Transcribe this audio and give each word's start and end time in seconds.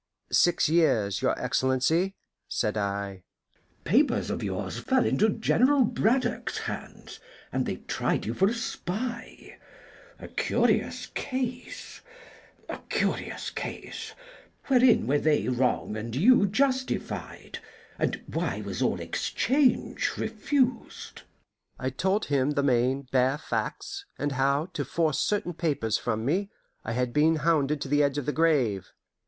"Six 0.31 0.67
years, 0.67 1.21
your 1.21 1.39
Excellency," 1.39 2.15
said 2.47 2.75
I. 2.75 3.21
"Papers 3.83 4.31
of 4.31 4.41
yours 4.41 4.79
fell 4.79 5.05
into 5.05 5.29
General 5.29 5.83
Braddock's 5.83 6.57
hands, 6.57 7.19
and 7.51 7.67
they 7.67 7.75
tried 7.75 8.25
you 8.25 8.33
for 8.33 8.47
a 8.47 8.53
spy 8.55 9.59
a 10.17 10.27
curious 10.27 11.05
case 11.13 12.01
a 12.67 12.79
curious 12.89 13.51
case! 13.51 14.15
Wherein 14.65 15.05
were 15.05 15.19
they 15.19 15.47
wrong 15.47 15.95
and 15.95 16.15
you 16.15 16.47
justified, 16.47 17.59
and 17.99 18.23
why 18.25 18.61
was 18.61 18.81
all 18.81 18.99
exchange 18.99 20.17
refused?" 20.17 21.21
I 21.77 21.91
told 21.91 22.25
him 22.25 22.49
the 22.49 22.63
main, 22.63 23.01
the 23.03 23.09
bare 23.11 23.37
facts, 23.37 24.05
and 24.17 24.31
how, 24.31 24.65
to 24.73 24.83
force 24.83 25.19
certain 25.19 25.53
papers 25.53 25.99
from 25.99 26.25
me, 26.25 26.49
I 26.83 26.93
had 26.93 27.13
been 27.13 27.35
hounded 27.35 27.79
to 27.81 27.87
the 27.87 28.01
edge 28.01 28.17
of 28.17 28.25
the 28.25 28.33
grave. 28.33 28.91